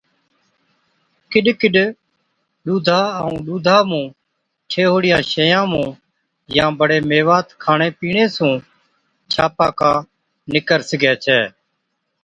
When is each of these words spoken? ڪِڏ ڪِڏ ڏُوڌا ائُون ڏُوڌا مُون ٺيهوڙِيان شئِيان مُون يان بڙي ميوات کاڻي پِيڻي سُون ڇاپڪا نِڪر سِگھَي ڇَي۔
ڪِڏ 1.31 1.45
ڪِڏ 1.59 1.75
ڏُوڌا 2.65 2.99
ائُون 3.19 3.35
ڏُوڌا 3.47 3.77
مُون 3.89 4.05
ٺيهوڙِيان 4.69 5.21
شئِيان 5.31 5.65
مُون 5.71 5.89
يان 6.55 6.71
بڙي 6.79 6.97
ميوات 7.09 7.47
کاڻي 7.63 7.89
پِيڻي 7.99 8.25
سُون 8.35 8.53
ڇاپڪا 9.31 9.91
نِڪر 10.51 10.79
سِگھَي 10.89 11.13
ڇَي۔ 11.23 11.39